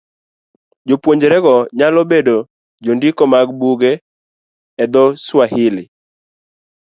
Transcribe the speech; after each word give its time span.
Jopuonjrego 0.87 1.53
nyalo 1.77 2.01
bedo 2.11 2.37
jondiko 2.83 3.23
mag 3.33 3.47
buge 3.59 3.91
e 4.83 4.85
dho- 4.93 5.05
Swahili. 5.25 5.83